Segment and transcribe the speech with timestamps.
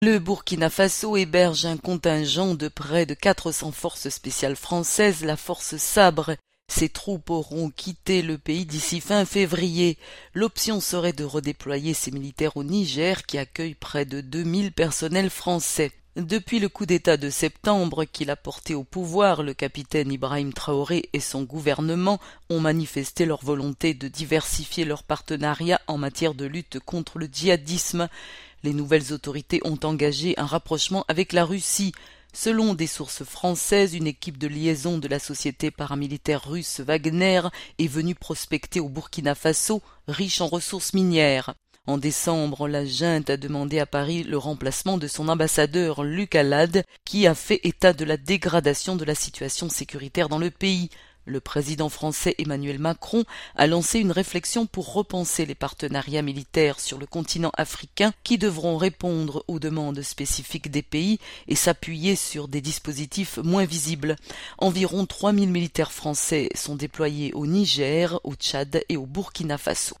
[0.00, 5.76] Le Burkina Faso héberge un contingent de près de 400 forces spéciales françaises, la force
[5.76, 6.36] Sabre.
[6.72, 9.98] Ces troupes auront quitté le pays d'ici fin février.
[10.34, 15.90] L'option serait de redéployer ces militaires au Niger qui accueille près de 2000 personnels français.
[16.14, 21.08] Depuis le coup d'État de septembre qu'il a porté au pouvoir, le capitaine Ibrahim Traoré
[21.12, 22.18] et son gouvernement
[22.50, 28.08] ont manifesté leur volonté de diversifier leur partenariat en matière de lutte contre le djihadisme.
[28.64, 31.92] Les nouvelles autorités ont engagé un rapprochement avec la Russie.
[32.32, 37.42] Selon des sources françaises, une équipe de liaison de la société paramilitaire russe Wagner
[37.78, 41.54] est venue prospecter au Burkina Faso, riche en ressources minières.
[41.86, 46.84] En décembre, la junte a demandé à Paris le remplacement de son ambassadeur Luc Alad,
[47.06, 50.90] qui a fait état de la dégradation de la situation sécuritaire dans le pays.
[51.28, 53.24] Le président français Emmanuel Macron
[53.54, 58.78] a lancé une réflexion pour repenser les partenariats militaires sur le continent africain qui devront
[58.78, 64.16] répondre aux demandes spécifiques des pays et s'appuyer sur des dispositifs moins visibles.
[64.56, 69.96] Environ 3000 militaires français sont déployés au Niger, au Tchad et au Burkina Faso.